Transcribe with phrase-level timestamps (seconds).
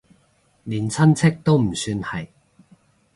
[0.63, 2.27] 連親戚都唔算係